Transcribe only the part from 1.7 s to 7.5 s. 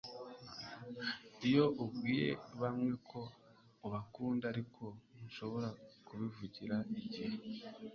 ubwiye bamwe ko ubakunda ariko ntushobora kubivugira igihe